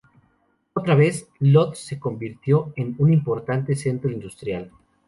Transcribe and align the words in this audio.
Otra 0.73 0.95
vez, 0.95 1.27
Lodz 1.41 1.77
se 1.77 1.99
convirtió 1.99 2.73
en 2.75 2.95
un 2.97 3.13
importante 3.13 3.75
centro 3.75 4.09
industrial. 4.09 4.71